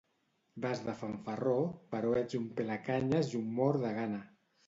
[0.63, 1.57] Vas de fanfarró
[1.91, 4.23] però ets un pelacanyes i un mort de gana